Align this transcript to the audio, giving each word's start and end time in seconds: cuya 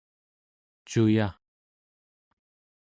cuya 0.87 1.27